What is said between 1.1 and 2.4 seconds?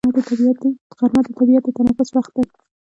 د طبیعت د تنفس وخت